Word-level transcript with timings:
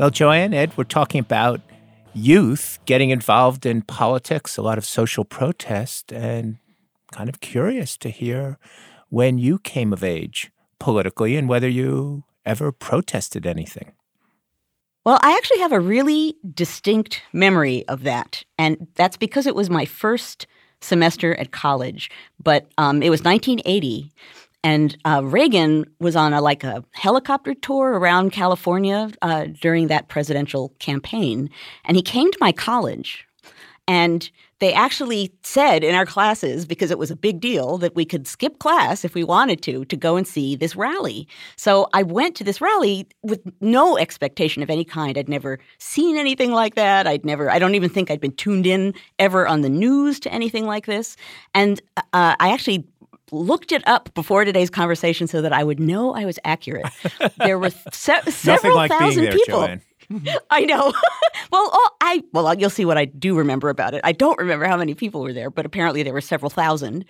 Well, 0.00 0.08
Joanne, 0.08 0.54
Ed, 0.54 0.72
we're 0.78 0.84
talking 0.84 1.20
about 1.20 1.60
youth 2.14 2.78
getting 2.86 3.10
involved 3.10 3.66
in 3.66 3.82
politics, 3.82 4.56
a 4.56 4.62
lot 4.62 4.78
of 4.78 4.86
social 4.86 5.26
protest, 5.26 6.10
and 6.10 6.56
kind 7.12 7.28
of 7.28 7.40
curious 7.40 7.98
to 7.98 8.08
hear 8.08 8.56
when 9.10 9.36
you 9.36 9.58
came 9.58 9.92
of 9.92 10.02
age 10.02 10.50
politically 10.78 11.36
and 11.36 11.50
whether 11.50 11.68
you 11.68 12.24
ever 12.46 12.72
protested 12.72 13.46
anything. 13.46 13.92
Well, 15.04 15.18
I 15.20 15.36
actually 15.36 15.58
have 15.58 15.72
a 15.72 15.80
really 15.80 16.34
distinct 16.54 17.20
memory 17.34 17.86
of 17.86 18.02
that. 18.04 18.42
And 18.56 18.86
that's 18.94 19.18
because 19.18 19.46
it 19.46 19.54
was 19.54 19.68
my 19.68 19.84
first 19.84 20.46
semester 20.80 21.34
at 21.34 21.50
college. 21.50 22.10
But 22.42 22.70
um, 22.78 23.02
it 23.02 23.10
was 23.10 23.22
1980. 23.22 24.10
And 24.62 24.96
uh, 25.04 25.22
Reagan 25.24 25.86
was 26.00 26.16
on 26.16 26.32
a 26.32 26.40
like 26.40 26.64
a 26.64 26.84
helicopter 26.92 27.54
tour 27.54 27.98
around 27.98 28.32
California 28.32 29.10
uh, 29.22 29.46
during 29.60 29.86
that 29.86 30.08
presidential 30.08 30.74
campaign, 30.78 31.48
and 31.84 31.96
he 31.96 32.02
came 32.02 32.30
to 32.30 32.38
my 32.40 32.52
college, 32.52 33.26
and 33.88 34.30
they 34.60 34.74
actually 34.74 35.32
said 35.42 35.82
in 35.82 35.94
our 35.94 36.04
classes 36.04 36.66
because 36.66 36.90
it 36.90 36.98
was 36.98 37.10
a 37.10 37.16
big 37.16 37.40
deal 37.40 37.78
that 37.78 37.94
we 37.94 38.04
could 38.04 38.26
skip 38.26 38.58
class 38.58 39.04
if 39.04 39.14
we 39.14 39.24
wanted 39.24 39.62
to 39.62 39.86
to 39.86 39.96
go 39.96 40.16
and 40.16 40.28
see 40.28 40.54
this 40.54 40.76
rally. 40.76 41.26
So 41.56 41.88
I 41.94 42.02
went 42.02 42.36
to 42.36 42.44
this 42.44 42.60
rally 42.60 43.08
with 43.22 43.40
no 43.60 43.96
expectation 43.96 44.62
of 44.62 44.68
any 44.68 44.84
kind. 44.84 45.16
I'd 45.16 45.28
never 45.28 45.58
seen 45.78 46.18
anything 46.18 46.52
like 46.52 46.74
that. 46.74 47.06
I'd 47.06 47.24
never. 47.24 47.50
I 47.50 47.58
don't 47.58 47.74
even 47.74 47.88
think 47.88 48.10
I'd 48.10 48.20
been 48.20 48.36
tuned 48.36 48.66
in 48.66 48.94
ever 49.18 49.48
on 49.48 49.62
the 49.62 49.70
news 49.70 50.20
to 50.20 50.32
anything 50.32 50.66
like 50.66 50.84
this. 50.84 51.16
And 51.54 51.80
uh, 51.96 52.36
I 52.38 52.52
actually 52.52 52.86
looked 53.32 53.72
it 53.72 53.86
up 53.86 54.12
before 54.14 54.44
today's 54.44 54.70
conversation 54.70 55.26
so 55.26 55.42
that 55.42 55.52
I 55.52 55.64
would 55.64 55.80
know 55.80 56.14
I 56.14 56.24
was 56.24 56.38
accurate. 56.44 56.86
There 57.38 57.58
were 57.58 57.70
se- 57.92 58.30
several 58.30 58.76
like 58.76 58.90
thousand 58.90 59.24
there, 59.24 59.32
people. 59.32 59.60
Joanne. 59.60 59.82
I 60.50 60.64
know. 60.64 60.92
well, 61.52 61.70
oh, 61.72 61.90
I 62.00 62.22
well, 62.32 62.52
you'll 62.54 62.70
see 62.70 62.84
what 62.84 62.98
I 62.98 63.04
do 63.04 63.36
remember 63.36 63.68
about 63.68 63.94
it. 63.94 64.00
I 64.04 64.12
don't 64.12 64.38
remember 64.38 64.66
how 64.66 64.76
many 64.76 64.94
people 64.94 65.22
were 65.22 65.32
there, 65.32 65.50
but 65.50 65.66
apparently 65.66 66.02
there 66.02 66.12
were 66.12 66.20
several 66.20 66.50
thousand, 66.50 67.04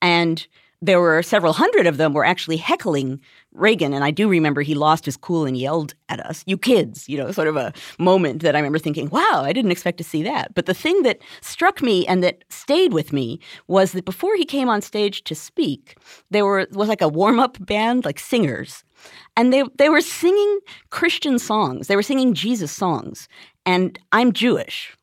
and 0.00 0.46
there 0.84 1.00
were 1.00 1.22
several 1.22 1.52
hundred 1.52 1.86
of 1.86 1.96
them 1.96 2.12
were 2.12 2.24
actually 2.24 2.56
heckling 2.56 3.20
Reagan. 3.52 3.92
And 3.94 4.04
I 4.04 4.10
do 4.10 4.28
remember 4.28 4.62
he 4.62 4.74
lost 4.74 5.04
his 5.04 5.16
cool 5.16 5.46
and 5.46 5.56
yelled 5.56 5.94
at 6.08 6.20
us, 6.20 6.42
"You 6.46 6.58
kids!" 6.58 7.08
You 7.08 7.18
know, 7.18 7.32
sort 7.32 7.48
of 7.48 7.56
a 7.56 7.72
moment 7.98 8.42
that 8.42 8.54
I 8.54 8.58
remember 8.58 8.78
thinking, 8.78 9.08
"Wow, 9.10 9.42
I 9.44 9.52
didn't 9.52 9.70
expect 9.70 9.98
to 9.98 10.04
see 10.04 10.22
that." 10.24 10.54
But 10.54 10.66
the 10.66 10.74
thing 10.74 11.02
that 11.02 11.20
struck 11.40 11.80
me 11.80 12.06
and 12.06 12.22
that 12.22 12.44
stayed 12.48 12.92
with 12.92 13.12
me 13.12 13.38
was 13.68 13.92
that 13.92 14.04
before 14.04 14.36
he 14.36 14.44
came 14.44 14.68
on 14.68 14.82
stage 14.82 15.24
to 15.24 15.34
speak, 15.34 15.96
there 16.30 16.44
were 16.44 16.66
was 16.72 16.88
like 16.88 17.02
a 17.02 17.08
warm 17.08 17.38
up 17.38 17.56
band, 17.64 18.04
like 18.04 18.18
singers 18.18 18.84
and 19.36 19.52
they 19.52 19.62
they 19.76 19.88
were 19.88 20.00
singing 20.00 20.60
Christian 20.90 21.38
songs. 21.38 21.86
They 21.86 21.96
were 21.96 22.02
singing 22.02 22.34
Jesus 22.34 22.72
songs, 22.72 23.28
and 23.66 23.98
I'm 24.12 24.32
Jewish, 24.32 24.96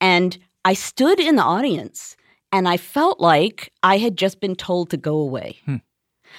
and 0.00 0.38
I 0.64 0.74
stood 0.74 1.20
in 1.20 1.36
the 1.36 1.42
audience, 1.42 2.16
and 2.52 2.68
I 2.68 2.76
felt 2.76 3.20
like 3.20 3.72
I 3.82 3.98
had 3.98 4.16
just 4.16 4.40
been 4.40 4.54
told 4.56 4.90
to 4.90 4.96
go 4.96 5.16
away. 5.18 5.58
Hmm. 5.64 5.76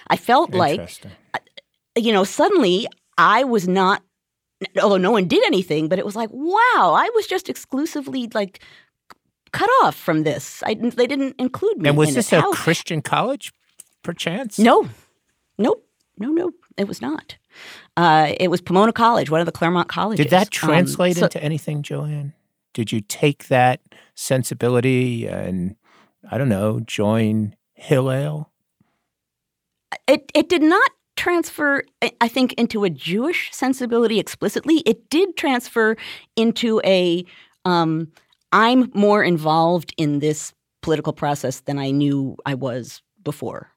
I 0.08 0.18
felt 0.18 0.54
like, 0.54 0.98
you 1.98 2.12
know, 2.14 2.24
suddenly 2.24 2.88
I 3.18 3.44
was 3.44 3.68
not. 3.68 4.04
Although 4.82 4.98
no 4.98 5.12
one 5.12 5.28
did 5.28 5.44
anything, 5.46 5.88
but 5.88 6.00
it 6.00 6.06
was 6.06 6.16
like, 6.18 6.30
wow, 6.34 6.94
I 6.94 7.10
was 7.16 7.26
just 7.28 7.48
exclusively 7.50 8.30
like 8.34 8.62
cut 9.52 9.70
off 9.84 9.96
from 9.96 10.24
this. 10.24 10.62
I, 10.66 10.74
they 10.74 11.08
didn't 11.08 11.36
include 11.40 11.78
me. 11.82 11.90
And 11.90 11.98
was 11.98 12.14
this 12.14 12.34
it. 12.34 12.38
a 12.38 12.42
How- 12.42 12.52
Christian 12.54 13.02
college, 13.02 13.54
perchance? 14.04 14.60
No, 14.60 14.90
nope, 15.58 15.88
no, 16.18 16.30
no, 16.32 16.52
it 16.78 16.88
was 16.90 17.02
not. 17.02 17.38
Uh, 17.96 18.34
it 18.38 18.50
was 18.50 18.60
Pomona 18.62 18.92
College, 18.92 19.30
one 19.30 19.40
of 19.40 19.46
the 19.46 19.52
Claremont 19.54 19.88
colleges. 19.88 20.26
Did 20.26 20.32
that 20.32 20.48
Um, 20.48 20.52
translate 20.70 21.16
so- 21.18 21.26
into 21.26 21.42
anything, 21.44 21.82
Joanne? 21.82 22.34
Did 22.74 22.92
you 22.92 23.00
take 23.02 23.48
that 23.48 23.80
sensibility 24.16 25.26
and, 25.26 25.76
I 26.30 26.38
don't 26.38 26.50
know, 26.50 26.80
join 26.82 27.56
Hillel? 27.74 28.52
It 30.08 30.32
it 30.36 30.50
did 30.50 30.62
not 30.62 30.92
transfer, 31.16 31.84
I- 32.22 32.28
think, 32.28 32.54
into 32.54 32.84
a 32.84 32.90
Jewish 32.90 33.50
sensibility 33.52 34.20
explicitly. 34.20 34.78
It 34.86 35.10
did 35.10 35.36
transfer 35.36 35.98
into 36.36 36.82
a 36.86 37.26
um, 37.66 38.12
I'm 38.52 38.92
more 38.94 39.24
involved 39.24 39.94
in 39.98 40.20
this 40.20 40.54
political 40.82 41.14
process 41.14 41.62
than 41.62 41.78
I 41.78 41.92
knew 41.92 42.38
I 42.46 42.54
was 42.54 43.02
before. 43.24 43.72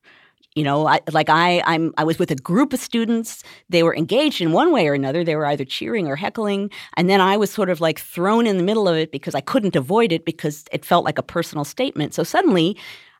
You 0.54 0.64
know, 0.64 0.86
I, 0.86 1.00
like 1.10 1.30
I, 1.30 1.62
I'm, 1.64 1.94
I 1.96 2.04
was 2.04 2.18
with 2.18 2.30
a 2.30 2.36
group 2.36 2.72
of 2.72 2.80
students. 2.80 3.42
They 3.70 3.82
were 3.82 3.96
engaged 3.96 4.40
in 4.40 4.52
one 4.52 4.70
way 4.70 4.86
or 4.86 4.94
another. 4.94 5.24
They 5.24 5.36
were 5.36 5.46
either 5.46 5.64
cheering 5.64 6.08
or 6.08 6.16
heckling, 6.16 6.70
and 6.96 7.08
then 7.08 7.20
I 7.20 7.36
was 7.36 7.50
sort 7.50 7.70
of 7.70 7.80
like 7.80 7.98
thrown 7.98 8.46
in 8.46 8.58
the 8.58 8.62
middle 8.62 8.86
of 8.86 8.96
it 8.96 9.12
because 9.12 9.34
I 9.34 9.40
couldn't 9.40 9.76
avoid 9.76 10.12
it 10.12 10.24
because 10.24 10.64
it 10.70 10.84
felt 10.84 11.04
like 11.04 11.18
a 11.18 11.22
personal 11.22 11.64
statement. 11.64 12.12
So 12.12 12.22
suddenly, 12.22 12.76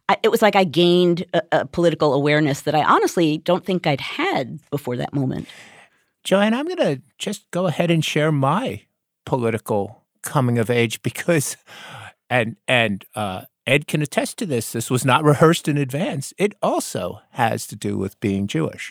I, 0.09 0.16
it 0.22 0.31
was 0.31 0.42
like 0.42 0.56
I 0.56 0.65
gained 0.65 1.25
a, 1.32 1.42
a 1.53 1.66
political 1.66 2.12
awareness 2.12 2.62
that 2.62 2.75
I 2.75 2.82
honestly 2.82 3.38
don't 3.38 3.65
think 3.65 3.87
I'd 3.87 4.00
had 4.00 4.59
before 4.71 4.97
that 4.97 5.15
moment. 5.15 5.48
Joanne, 6.25 6.54
I'm 6.54 6.66
going 6.66 6.76
to 6.76 7.03
just 7.19 7.50
go 7.50 7.66
ahead 7.66 7.91
and 7.91 8.04
share 8.04 8.31
my 8.31 8.82
political 9.25 10.03
coming 10.22 10.59
of 10.59 10.71
age 10.71 11.03
because, 11.03 11.56
and 12.31 12.56
and 12.69 13.04
uh, 13.15 13.42
Ed 13.66 13.86
can 13.86 14.02
attest 14.02 14.38
to 14.38 14.46
this. 14.46 14.72
This 14.72 14.90
was 14.90 15.04
not 15.04 15.24
rehearsed 15.24 15.68
in 15.68 15.76
advance. 15.78 16.32
It 16.38 16.54
also 16.62 17.20
has 17.32 17.66
to 17.68 17.76
do 17.76 17.96
with 17.96 18.18
being 18.20 18.46
Jewish, 18.46 18.90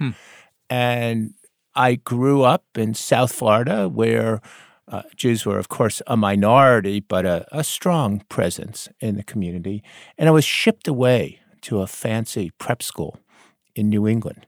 and 0.69 1.33
I 1.75 1.95
grew 1.95 2.43
up 2.43 2.65
in 2.75 2.93
South 2.93 3.31
Florida 3.31 3.87
where. 3.89 4.41
Uh, 4.87 5.03
Jews 5.15 5.45
were, 5.45 5.57
of 5.57 5.69
course, 5.69 6.01
a 6.05 6.17
minority, 6.17 6.99
but 6.99 7.25
a, 7.25 7.45
a 7.49 7.63
strong 7.63 8.23
presence 8.27 8.89
in 8.99 9.15
the 9.15 9.23
community. 9.23 9.81
And 10.17 10.27
I 10.27 10.33
was 10.33 10.43
shipped 10.43 10.85
away 10.85 11.39
to 11.61 11.79
a 11.79 11.88
fancy 11.88 12.51
prep 12.57 12.83
school 12.83 13.17
in 13.73 13.89
New 13.89 14.05
England. 14.05 14.47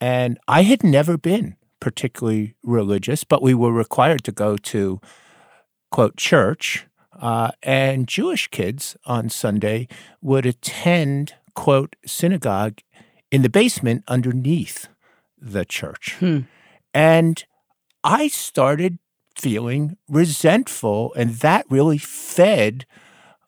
And 0.00 0.38
I 0.48 0.62
had 0.62 0.82
never 0.82 1.18
been 1.18 1.56
particularly 1.80 2.54
religious, 2.62 3.24
but 3.24 3.42
we 3.42 3.52
were 3.52 3.72
required 3.72 4.24
to 4.24 4.32
go 4.32 4.56
to, 4.56 5.00
quote, 5.90 6.16
church. 6.16 6.86
Uh, 7.20 7.50
and 7.62 8.06
Jewish 8.08 8.48
kids 8.48 8.96
on 9.06 9.28
Sunday 9.28 9.88
would 10.20 10.46
attend, 10.46 11.34
quote, 11.54 11.96
synagogue 12.06 12.80
in 13.30 13.42
the 13.42 13.48
basement 13.48 14.04
underneath 14.08 14.88
the 15.38 15.64
church. 15.64 16.16
Hmm. 16.18 16.40
And 16.92 17.44
I 18.02 18.28
started 18.28 18.98
feeling 19.36 19.96
resentful, 20.08 21.12
and 21.14 21.30
that 21.36 21.66
really 21.68 21.98
fed 21.98 22.86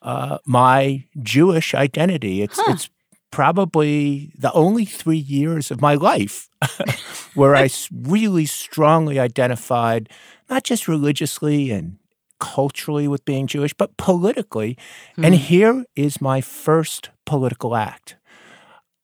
uh, 0.01 0.37
my 0.45 1.05
Jewish 1.21 1.73
identity. 1.73 2.41
It's, 2.41 2.57
Huh. 2.59 2.73
it's 2.73 2.89
probably 3.31 4.31
the 4.37 4.51
only 4.53 4.85
three 4.85 5.17
years 5.17 5.69
of 5.71 5.81
my 5.81 5.93
life 5.93 6.49
where 7.35 7.55
I 7.55 7.69
really 7.91 8.45
strongly 8.45 9.19
identified, 9.19 10.09
not 10.49 10.63
just 10.63 10.87
religiously 10.87 11.71
and 11.71 11.97
culturally 12.39 13.07
with 13.07 13.25
being 13.25 13.47
Jewish, 13.47 13.73
but 13.73 13.97
politically. 13.97 14.77
Hmm. 15.15 15.25
And 15.25 15.35
here 15.35 15.85
is 15.95 16.21
my 16.21 16.41
first 16.41 17.09
political 17.25 17.75
act. 17.75 18.15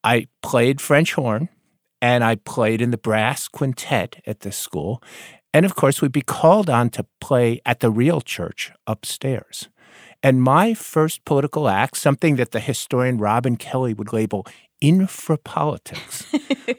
I 0.02 0.28
played 0.42 0.80
French 0.80 1.14
horn 1.14 1.48
and 2.02 2.22
I 2.22 2.36
played 2.36 2.82
in 2.82 2.90
the 2.90 2.98
brass 2.98 3.48
quintet 3.48 4.22
at 4.26 4.40
this 4.40 4.56
school. 4.56 5.02
And 5.54 5.64
of 5.64 5.74
course, 5.74 6.02
we'd 6.02 6.12
be 6.12 6.20
called 6.20 6.68
on 6.68 6.90
to 6.90 7.06
play 7.20 7.60
at 7.64 7.80
the 7.80 7.90
real 7.90 8.20
church 8.20 8.72
upstairs. 8.86 9.68
And 10.22 10.42
my 10.42 10.74
first 10.74 11.24
political 11.24 11.68
act, 11.68 11.96
something 11.96 12.36
that 12.36 12.50
the 12.50 12.60
historian 12.60 13.18
Robin 13.18 13.56
Kelley 13.56 13.94
would 13.94 14.12
label 14.12 14.46
infrapolitics, 14.84 16.26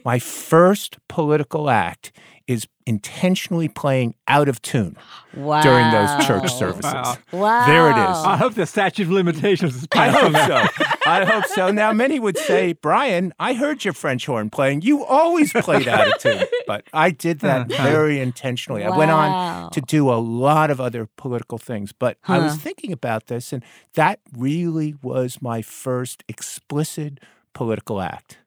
my 0.06 0.20
first 0.20 0.98
political 1.08 1.70
act 1.70 2.12
is 2.48 2.68
intentionally 2.86 3.68
playing 3.68 4.14
out 4.28 4.48
of 4.48 4.62
tune 4.62 4.96
Wow. 5.34 5.62
during 5.64 5.90
those 5.90 6.28
church 6.28 6.54
services. 6.54 6.94
Wow. 6.94 7.18
Wow. 7.32 7.66
There 7.66 7.90
it 7.90 7.98
is. 7.98 8.18
I 8.18 8.38
hope 8.38 8.54
the 8.54 8.68
statute 8.68 9.04
of 9.04 9.12
limitations 9.12 9.76
is 9.76 9.88
passed. 9.88 10.16
I 10.16 10.30
hope 10.30 10.36
so. 10.48 10.86
I 11.08 11.26
hope 11.26 11.46
so. 11.46 11.72
Now, 11.72 11.92
many 11.92 12.20
would 12.20 12.38
say, 12.38 12.74
Brian, 12.74 13.34
I 13.40 13.54
heard 13.54 13.84
your 13.84 13.96
French 13.96 14.28
horn 14.28 14.52
playing. 14.52 14.84
You 14.84 15.04
always 15.04 15.52
played 15.54 15.88
out 15.88 16.08
of 16.08 16.20
tune. 16.20 16.44
But 16.68 16.86
I 16.94 17.10
did 17.10 17.40
that 17.40 17.72
uh-huh. 17.72 17.84
very 17.84 18.20
intentionally. 18.20 18.84
I 18.84 18.96
went 18.96 19.12
on 19.12 19.72
to 19.72 19.82
do 19.82 20.12
a 20.12 20.16
lot 20.16 20.70
of 20.70 20.80
other 20.80 21.10
political 21.18 21.58
things. 21.58 21.92
But 21.92 22.18
I 22.28 22.38
was 22.38 22.56
thinking 22.56 22.92
about 22.92 23.28
this, 23.28 23.52
and 23.52 23.64
that 23.96 24.20
really 24.38 24.94
was 25.02 25.42
my 25.42 25.64
first 25.64 26.24
explicit 26.28 27.20
political 27.56 28.00
act. 28.02 28.38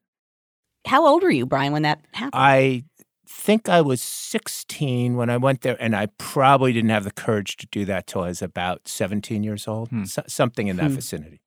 How 0.86 1.04
old 1.04 1.24
were 1.24 1.30
you, 1.30 1.44
Brian, 1.46 1.72
when 1.72 1.82
that 1.82 2.00
happened? 2.12 2.32
I 2.40 2.84
think 3.28 3.68
I 3.68 3.80
was 3.80 4.00
16 4.00 5.16
when 5.16 5.28
I 5.28 5.36
went 5.36 5.62
there, 5.62 5.76
and 5.80 5.96
I 5.96 6.06
probably 6.18 6.72
didn't 6.72 6.90
have 6.90 7.04
the 7.04 7.10
courage 7.10 7.56
to 7.58 7.66
do 7.66 7.84
that 7.86 8.06
till 8.06 8.22
I 8.22 8.28
was 8.28 8.40
about 8.42 8.86
17 8.86 9.42
years 9.42 9.66
old, 9.66 9.88
Hmm. 9.90 10.04
so- 10.04 10.22
something 10.28 10.68
in 10.68 10.76
that 10.76 10.90
Hmm. 10.90 10.94
vicinity. 10.96 11.40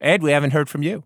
Ed, 0.00 0.22
we 0.22 0.30
haven't 0.32 0.50
heard 0.52 0.68
from 0.68 0.82
you. 0.82 1.04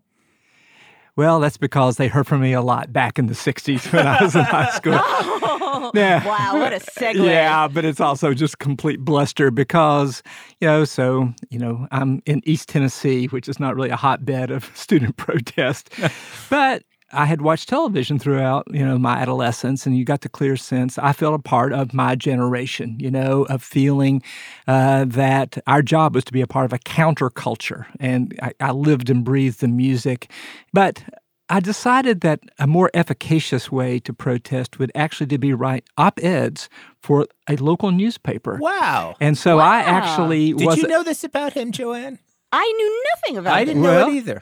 Well, 1.17 1.39
that's 1.39 1.57
because 1.57 1.97
they 1.97 2.07
heard 2.07 2.25
from 2.25 2.41
me 2.41 2.53
a 2.53 2.61
lot 2.61 2.93
back 2.93 3.19
in 3.19 3.27
the 3.27 3.33
60s 3.33 3.91
when 3.91 4.07
I 4.07 4.23
was 4.23 4.35
in 4.35 4.43
high 4.43 4.69
school. 4.75 4.97
Oh. 4.97 5.91
Yeah. 5.93 6.25
Wow, 6.25 6.59
what 6.59 6.73
a 6.73 6.77
segue. 6.77 7.25
Yeah, 7.25 7.67
but 7.67 7.83
it's 7.83 7.99
also 7.99 8.33
just 8.33 8.59
complete 8.59 9.01
bluster 9.01 9.51
because, 9.51 10.23
you 10.61 10.67
know, 10.67 10.85
so, 10.85 11.33
you 11.49 11.59
know, 11.59 11.87
I'm 11.91 12.21
in 12.25 12.41
East 12.45 12.69
Tennessee, 12.69 13.25
which 13.27 13.49
is 13.49 13.59
not 13.59 13.75
really 13.75 13.89
a 13.89 13.95
hotbed 13.95 14.51
of 14.51 14.71
student 14.75 15.17
protest. 15.17 15.89
but 16.49 16.83
I 17.13 17.25
had 17.25 17.41
watched 17.41 17.69
television 17.69 18.19
throughout, 18.19 18.67
you 18.71 18.85
know, 18.85 18.97
my 18.97 19.15
adolescence, 19.17 19.85
and 19.85 19.97
you 19.97 20.05
got 20.05 20.21
the 20.21 20.29
clear 20.29 20.55
sense 20.57 20.97
I 20.97 21.13
felt 21.13 21.33
a 21.35 21.39
part 21.39 21.73
of 21.73 21.93
my 21.93 22.15
generation, 22.15 22.95
you 22.99 23.11
know, 23.11 23.43
of 23.49 23.61
feeling 23.63 24.21
uh, 24.67 25.05
that 25.07 25.57
our 25.67 25.81
job 25.81 26.15
was 26.15 26.23
to 26.25 26.31
be 26.33 26.41
a 26.41 26.47
part 26.47 26.65
of 26.65 26.73
a 26.73 26.79
counterculture. 26.79 27.85
And 27.99 28.37
I, 28.41 28.53
I 28.59 28.71
lived 28.71 29.09
and 29.09 29.23
breathed 29.23 29.59
the 29.61 29.67
music. 29.67 30.31
But 30.73 31.03
I 31.49 31.59
decided 31.59 32.21
that 32.21 32.39
a 32.59 32.65
more 32.67 32.89
efficacious 32.93 33.69
way 33.71 33.99
to 33.99 34.13
protest 34.13 34.79
would 34.79 34.91
actually 34.95 35.27
to 35.27 35.37
be 35.37 35.53
write 35.53 35.83
op-eds 35.97 36.69
for 37.01 37.27
a 37.49 37.57
local 37.57 37.91
newspaper. 37.91 38.57
Wow. 38.61 39.15
And 39.19 39.37
so 39.37 39.57
Wow. 39.57 39.69
I 39.69 39.79
actually 39.79 40.53
Did 40.53 40.65
was 40.65 40.77
you 40.77 40.87
know 40.87 41.03
this 41.03 41.25
about 41.25 41.51
him, 41.53 41.73
Joanne? 41.73 42.19
I 42.53 42.65
knew 42.77 43.03
nothing 43.15 43.37
about 43.37 43.49
him. 43.51 43.55
I 43.55 43.59
this. 43.65 43.69
didn't 43.69 43.83
know 43.83 43.89
Well- 43.95 44.07
it 44.09 44.13
either. 44.13 44.41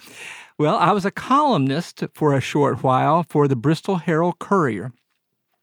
Well, 0.60 0.76
I 0.76 0.92
was 0.92 1.06
a 1.06 1.12
columnist 1.12 2.04
for 2.14 2.34
a 2.34 2.42
short 2.42 2.84
while 2.84 3.26
for 3.30 3.48
the 3.48 3.56
Bristol 3.56 3.96
Herald 3.96 4.40
Courier 4.40 4.92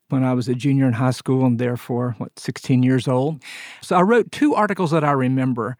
when 0.08 0.24
I 0.24 0.32
was 0.32 0.48
a 0.48 0.54
junior 0.54 0.86
in 0.86 0.94
high 0.94 1.10
school 1.10 1.44
and 1.44 1.58
therefore 1.58 2.14
what 2.16 2.38
16 2.38 2.82
years 2.82 3.06
old. 3.06 3.42
So 3.82 3.94
I 3.94 4.00
wrote 4.00 4.32
two 4.32 4.54
articles 4.54 4.92
that 4.92 5.04
I 5.04 5.12
remember 5.12 5.76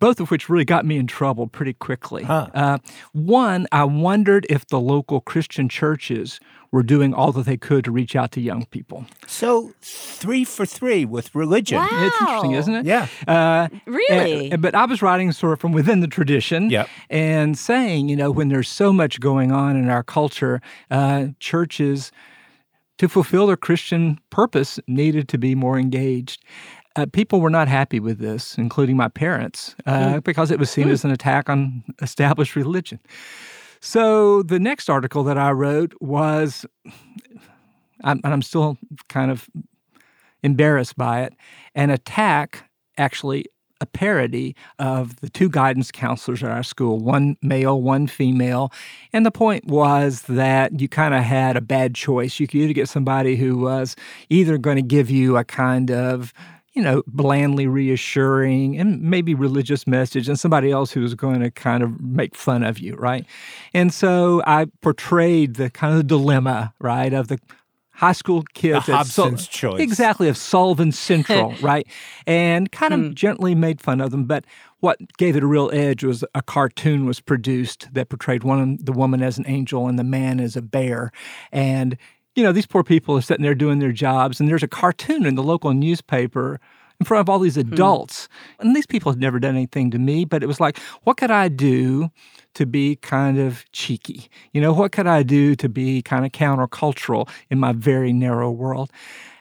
both 0.00 0.18
of 0.20 0.30
which 0.30 0.48
really 0.48 0.64
got 0.64 0.84
me 0.84 0.96
in 0.96 1.06
trouble 1.06 1.46
pretty 1.46 1.72
quickly. 1.74 2.24
Huh. 2.24 2.48
Uh, 2.54 2.78
one, 3.12 3.66
I 3.70 3.84
wondered 3.84 4.46
if 4.50 4.66
the 4.66 4.80
local 4.80 5.20
Christian 5.20 5.68
churches 5.68 6.40
were 6.72 6.82
doing 6.84 7.12
all 7.12 7.32
that 7.32 7.46
they 7.46 7.56
could 7.56 7.84
to 7.84 7.90
reach 7.90 8.14
out 8.14 8.30
to 8.32 8.40
young 8.40 8.64
people. 8.66 9.04
So 9.26 9.72
three 9.82 10.44
for 10.44 10.64
three 10.64 11.04
with 11.04 11.34
religion. 11.34 11.78
Wow. 11.78 11.88
It's 11.90 12.20
interesting, 12.20 12.52
isn't 12.52 12.74
it? 12.76 12.86
Yeah. 12.86 13.06
Uh, 13.26 13.68
Really? 13.86 14.52
and- 14.52 14.62
but 14.62 14.74
I 14.76 14.84
was 14.86 15.02
writing 15.02 15.32
sort 15.32 15.52
of 15.54 15.60
from 15.60 15.72
within 15.72 15.98
the 16.00 16.06
tradition 16.06 16.70
Yep. 16.70 16.88
and 17.10 17.58
saying, 17.58 18.08
you 18.08 18.14
know, 18.16 18.30
when 18.30 18.48
there's 18.50 18.68
so 18.68 18.92
much 18.92 19.18
going 19.20 19.50
on 19.50 19.76
in 19.76 19.88
our 19.88 20.04
culture, 20.04 20.60
uh, 20.92 21.28
churches, 21.40 22.12
to 22.98 23.08
fulfill 23.08 23.46
their 23.48 23.56
Christian 23.56 24.20
purpose, 24.30 24.78
needed 24.86 25.26
to 25.30 25.38
be 25.38 25.54
more 25.56 25.78
engaged. 25.78 26.44
Uh, 26.96 27.06
people 27.12 27.40
were 27.40 27.50
not 27.50 27.68
happy 27.68 28.00
with 28.00 28.18
this, 28.18 28.58
including 28.58 28.96
my 28.96 29.08
parents, 29.08 29.76
uh, 29.86 30.20
because 30.20 30.50
it 30.50 30.58
was 30.58 30.70
seen 30.70 30.88
as 30.88 31.04
an 31.04 31.10
attack 31.10 31.48
on 31.48 31.84
established 32.02 32.56
religion. 32.56 32.98
So 33.80 34.42
the 34.42 34.58
next 34.58 34.90
article 34.90 35.22
that 35.24 35.38
I 35.38 35.52
wrote 35.52 35.94
was, 36.00 36.66
I'm, 38.02 38.20
and 38.24 38.32
I'm 38.32 38.42
still 38.42 38.76
kind 39.08 39.30
of 39.30 39.48
embarrassed 40.42 40.96
by 40.96 41.22
it, 41.22 41.34
an 41.74 41.90
attack, 41.90 42.68
actually 42.98 43.46
a 43.80 43.86
parody 43.86 44.54
of 44.78 45.18
the 45.20 45.30
two 45.30 45.48
guidance 45.48 45.90
counselors 45.90 46.42
at 46.42 46.50
our 46.50 46.62
school, 46.62 46.98
one 46.98 47.36
male, 47.40 47.80
one 47.80 48.06
female. 48.06 48.70
And 49.12 49.24
the 49.24 49.30
point 49.30 49.64
was 49.66 50.22
that 50.22 50.78
you 50.78 50.88
kind 50.88 51.14
of 51.14 51.22
had 51.22 51.56
a 51.56 51.62
bad 51.62 51.94
choice. 51.94 52.38
You 52.38 52.46
could 52.46 52.60
either 52.60 52.72
get 52.74 52.88
somebody 52.88 53.36
who 53.36 53.56
was 53.56 53.96
either 54.28 54.58
going 54.58 54.76
to 54.76 54.82
give 54.82 55.10
you 55.10 55.36
a 55.36 55.44
kind 55.44 55.90
of 55.90 56.34
you 56.72 56.82
know, 56.82 57.02
blandly 57.06 57.66
reassuring 57.66 58.78
and 58.78 59.02
maybe 59.02 59.34
religious 59.34 59.86
message, 59.86 60.28
and 60.28 60.38
somebody 60.38 60.70
else 60.70 60.92
who's 60.92 61.14
going 61.14 61.40
to 61.40 61.50
kind 61.50 61.82
of 61.82 62.00
make 62.00 62.34
fun 62.36 62.62
of 62.62 62.78
you, 62.78 62.94
right? 62.94 63.26
And 63.74 63.92
so 63.92 64.42
I 64.46 64.66
portrayed 64.80 65.56
the 65.56 65.70
kind 65.70 65.92
of 65.92 65.98
the 65.98 66.04
dilemma, 66.04 66.72
right, 66.78 67.12
of 67.12 67.28
the 67.28 67.40
high 67.92 68.12
school 68.12 68.44
kids 68.54 68.88
A 68.88 68.98
at 68.98 69.06
Sul- 69.06 69.30
Hobson's 69.30 69.48
choice. 69.48 69.80
exactly 69.80 70.28
of 70.28 70.36
Sullivan 70.36 70.92
Central, 70.92 71.54
right, 71.60 71.86
and 72.26 72.70
kind 72.70 72.94
of 72.94 73.00
hmm. 73.00 73.12
gently 73.14 73.54
made 73.54 73.80
fun 73.80 74.00
of 74.00 74.10
them, 74.10 74.24
but. 74.24 74.44
What 74.82 74.96
gave 75.18 75.36
it 75.36 75.42
a 75.42 75.46
real 75.46 75.68
edge 75.74 76.02
was 76.02 76.24
a 76.34 76.40
cartoon 76.40 77.04
was 77.04 77.20
produced 77.20 77.92
that 77.92 78.08
portrayed 78.08 78.44
one 78.44 78.78
the 78.82 78.92
woman 78.92 79.22
as 79.22 79.36
an 79.36 79.44
angel 79.46 79.86
and 79.86 79.98
the 79.98 80.04
man 80.04 80.40
as 80.40 80.56
a 80.56 80.62
bear, 80.62 81.12
and 81.52 81.98
you 82.34 82.42
know, 82.42 82.52
these 82.52 82.66
poor 82.66 82.84
people 82.84 83.16
are 83.16 83.22
sitting 83.22 83.42
there 83.42 83.54
doing 83.54 83.78
their 83.78 83.92
jobs, 83.92 84.40
and 84.40 84.48
there's 84.48 84.62
a 84.62 84.68
cartoon 84.68 85.26
in 85.26 85.34
the 85.34 85.42
local 85.42 85.72
newspaper 85.72 86.60
in 86.98 87.06
front 87.06 87.20
of 87.20 87.30
all 87.30 87.38
these 87.38 87.54
hmm. 87.54 87.72
adults. 87.72 88.28
And 88.58 88.76
these 88.76 88.86
people 88.86 89.10
had 89.10 89.20
never 89.20 89.40
done 89.40 89.56
anything 89.56 89.90
to 89.90 89.98
me, 89.98 90.24
but 90.24 90.42
it 90.42 90.46
was 90.46 90.60
like, 90.60 90.78
what 91.04 91.16
could 91.16 91.30
I 91.30 91.48
do 91.48 92.10
to 92.54 92.66
be 92.66 92.96
kind 92.96 93.38
of 93.38 93.64
cheeky? 93.72 94.28
You 94.52 94.60
know, 94.60 94.72
what 94.72 94.92
could 94.92 95.06
I 95.06 95.22
do 95.22 95.54
to 95.56 95.68
be 95.68 96.02
kind 96.02 96.24
of 96.24 96.32
countercultural 96.32 97.28
in 97.50 97.58
my 97.58 97.72
very 97.72 98.12
narrow 98.12 98.50
world? 98.50 98.90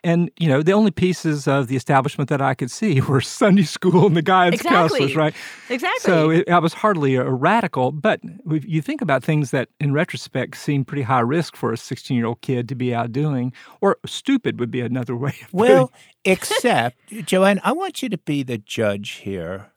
And, 0.04 0.32
you 0.40 0.48
know, 0.48 0.62
the 0.64 0.72
only 0.72 0.92
pieces 0.92 1.48
of 1.48 1.68
the 1.68 1.76
establishment 1.76 2.30
that 2.30 2.42
I 2.42 2.54
could 2.54 2.72
see 2.72 3.02
were 3.10 3.22
Sunday 3.22 3.64
school 3.64 4.08
and 4.08 4.16
the 4.16 4.22
guidance 4.22 4.62
Exactly. 4.62 5.00
counselors, 5.00 5.16
right? 5.16 5.36
Exactly. 5.70 6.00
So 6.00 6.30
it, 6.30 6.50
I 6.50 6.60
was 6.60 6.74
hardly 6.74 7.16
a 7.16 7.30
radical, 7.30 7.92
but 7.92 8.22
if 8.50 8.66
you 8.66 8.82
think 8.82 9.02
about 9.02 9.24
things 9.24 9.52
that, 9.52 9.70
in 9.80 9.92
retrospect, 9.92 10.56
seem 10.56 10.86
pretty 10.86 11.02
high 11.04 11.20
risk 11.20 11.56
for 11.56 11.74
a 11.74 11.78
16 11.78 12.16
year 12.16 12.28
old 12.28 12.42
kid 12.42 12.70
to 12.70 12.76
be 12.76 12.94
out 12.94 13.12
doing, 13.12 13.52
or 13.82 13.98
stupid 14.06 14.60
would 14.60 14.72
be 14.72 14.82
another 14.82 15.16
way 15.18 15.36
of 15.42 15.52
putting 15.52 15.76
Well, 15.76 15.92
except 16.24 16.98
Joanne, 17.26 17.60
I 17.64 17.74
want 17.74 18.02
you 18.02 18.10
to 18.10 18.18
be 18.18 18.44
the 18.44 18.58
judge 18.58 19.12
here, 19.24 19.72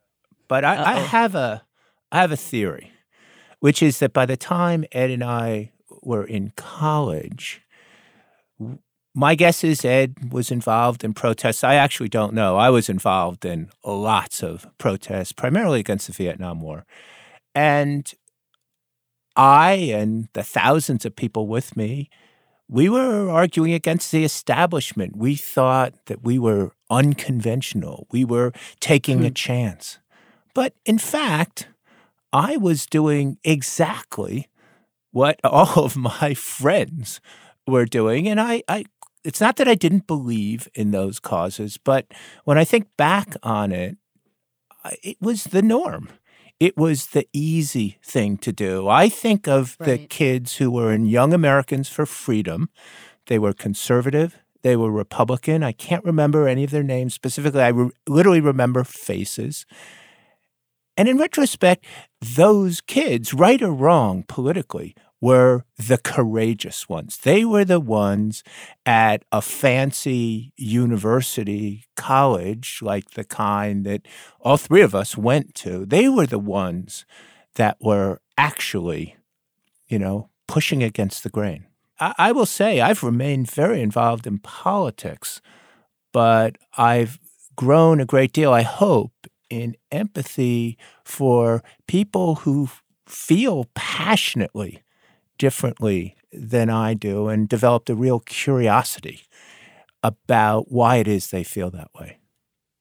but 0.46 0.64
I, 0.64 0.94
I 0.94 0.98
have 1.00 1.34
a 1.34 1.64
I 2.12 2.20
have 2.20 2.30
a 2.30 2.36
theory, 2.36 2.91
which 3.62 3.82
is 3.82 4.00
that 4.00 4.12
by 4.12 4.26
the 4.26 4.36
time 4.36 4.84
Ed 4.90 5.10
and 5.10 5.22
I 5.22 5.70
were 6.02 6.24
in 6.24 6.52
college, 6.56 7.62
my 9.14 9.36
guess 9.36 9.62
is 9.62 9.84
Ed 9.84 10.32
was 10.32 10.50
involved 10.50 11.04
in 11.04 11.14
protests. 11.14 11.62
I 11.62 11.76
actually 11.76 12.08
don't 12.08 12.34
know. 12.34 12.56
I 12.56 12.70
was 12.70 12.88
involved 12.88 13.44
in 13.44 13.70
lots 13.84 14.42
of 14.42 14.66
protests, 14.78 15.30
primarily 15.30 15.78
against 15.78 16.08
the 16.08 16.12
Vietnam 16.12 16.60
War, 16.60 16.84
and 17.54 18.12
I 19.36 19.72
and 19.72 20.28
the 20.32 20.42
thousands 20.42 21.04
of 21.04 21.14
people 21.14 21.46
with 21.46 21.76
me 21.76 22.10
we 22.72 22.88
were 22.88 23.28
arguing 23.28 23.74
against 23.74 24.10
the 24.10 24.24
establishment. 24.24 25.14
We 25.14 25.34
thought 25.34 26.06
that 26.06 26.24
we 26.24 26.38
were 26.38 26.72
unconventional. 26.88 28.06
We 28.10 28.24
were 28.24 28.52
taking 28.80 29.24
a 29.24 29.28
hmm. 29.28 29.34
chance. 29.34 29.98
But 30.54 30.74
in 30.86 30.96
fact, 30.96 31.68
I 32.32 32.56
was 32.56 32.86
doing 32.86 33.38
exactly 33.44 34.48
what 35.10 35.40
all 35.44 35.84
of 35.84 35.96
my 35.96 36.34
friends 36.34 37.20
were 37.66 37.84
doing. 37.84 38.28
And 38.28 38.40
I, 38.40 38.62
I 38.68 38.84
it's 39.24 39.40
not 39.40 39.56
that 39.56 39.68
I 39.68 39.74
didn't 39.74 40.06
believe 40.06 40.68
in 40.74 40.90
those 40.90 41.20
causes, 41.20 41.78
but 41.78 42.06
when 42.44 42.58
I 42.58 42.64
think 42.64 42.88
back 42.96 43.36
on 43.42 43.70
it, 43.70 43.96
it 45.02 45.16
was 45.20 45.44
the 45.44 45.62
norm. 45.62 46.08
It 46.58 46.76
was 46.76 47.08
the 47.08 47.26
easy 47.32 47.98
thing 48.04 48.36
to 48.38 48.52
do. 48.52 48.88
I 48.88 49.08
think 49.08 49.48
of 49.48 49.76
the 49.78 49.98
kids 49.98 50.56
who 50.56 50.70
were 50.70 50.92
in 50.92 51.06
Young 51.06 51.32
Americans 51.32 51.88
for 51.88 52.06
Freedom. 52.06 52.68
They 53.26 53.38
were 53.38 53.52
conservative. 53.52 54.38
They 54.62 54.76
were 54.76 54.90
Republican. 54.90 55.62
I 55.62 55.72
can't 55.72 56.04
remember 56.04 56.46
any 56.46 56.62
of 56.64 56.70
their 56.70 56.84
names 56.84 57.14
specifically. 57.14 57.62
I 57.62 57.68
re- 57.68 57.90
literally 58.08 58.40
remember 58.40 58.84
faces. 58.84 59.66
And 60.96 61.08
in 61.08 61.18
retrospect, 61.18 61.84
those 62.20 62.80
kids, 62.80 63.32
right 63.32 63.60
or 63.62 63.72
wrong 63.72 64.24
politically, 64.28 64.94
were 65.22 65.64
the 65.78 65.98
courageous 65.98 66.88
ones. 66.88 67.16
They 67.18 67.44
were 67.44 67.64
the 67.64 67.80
ones 67.80 68.42
at 68.84 69.24
a 69.30 69.40
fancy 69.40 70.52
university 70.56 71.84
college, 71.96 72.80
like 72.82 73.12
the 73.12 73.24
kind 73.24 73.86
that 73.86 74.02
all 74.40 74.56
three 74.56 74.82
of 74.82 74.94
us 74.94 75.16
went 75.16 75.54
to. 75.56 75.86
They 75.86 76.08
were 76.08 76.26
the 76.26 76.40
ones 76.40 77.06
that 77.54 77.76
were 77.80 78.20
actually, 78.36 79.16
you 79.86 79.98
know, 79.98 80.28
pushing 80.48 80.82
against 80.82 81.22
the 81.22 81.30
grain. 81.30 81.66
I, 82.00 82.14
I 82.18 82.32
will 82.32 82.46
say 82.46 82.80
I've 82.80 83.04
remained 83.04 83.48
very 83.48 83.80
involved 83.80 84.26
in 84.26 84.38
politics, 84.40 85.40
but 86.12 86.56
I've 86.76 87.20
grown 87.54 88.00
a 88.00 88.06
great 88.06 88.32
deal, 88.32 88.52
I 88.52 88.62
hope, 88.62 89.12
in 89.52 89.76
empathy 89.90 90.78
for 91.04 91.62
people 91.86 92.36
who 92.36 92.70
feel 93.06 93.66
passionately 93.74 94.82
differently 95.36 96.16
than 96.32 96.70
I 96.70 96.94
do 96.94 97.28
and 97.28 97.46
developed 97.46 97.90
a 97.90 97.94
real 97.94 98.20
curiosity 98.20 99.24
about 100.02 100.72
why 100.72 100.96
it 100.96 101.06
is 101.06 101.28
they 101.28 101.44
feel 101.44 101.70
that 101.70 101.90
way. 101.94 102.18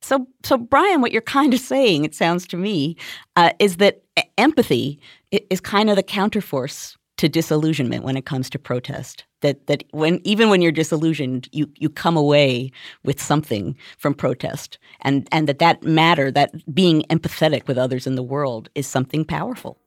So, 0.01 0.27
so 0.43 0.57
Brian, 0.57 1.01
what 1.01 1.11
you're 1.11 1.21
kind 1.21 1.53
of 1.53 1.59
saying, 1.59 2.05
it 2.05 2.15
sounds 2.15 2.47
to 2.47 2.57
me, 2.57 2.95
uh, 3.35 3.51
is 3.59 3.75
that 3.77 4.01
empathy 4.37 4.97
is 5.31 5.59
kind 5.59 5.89
of 5.89 5.97
the 5.97 6.03
counterforce 6.03 6.95
to 7.17 7.27
disillusionment 7.27 8.05
when 8.05 8.15
it 8.15 8.25
comes 8.25 8.49
to 8.51 8.57
protest. 8.57 9.25
That 9.41 9.67
that 9.67 9.83
when 9.91 10.21
even 10.23 10.49
when 10.49 10.61
you're 10.61 10.71
disillusioned, 10.71 11.49
you 11.51 11.69
you 11.77 11.89
come 11.89 12.17
away 12.17 12.71
with 13.03 13.21
something 13.21 13.75
from 13.97 14.13
protest, 14.13 14.79
and 15.01 15.27
and 15.31 15.49
that 15.49 15.59
that 15.59 15.83
matter, 15.83 16.31
that 16.31 16.53
being 16.73 17.03
empathetic 17.09 17.67
with 17.67 17.77
others 17.77 18.07
in 18.07 18.15
the 18.15 18.23
world, 18.23 18.69
is 18.75 18.87
something 18.87 19.25
powerful. 19.25 19.80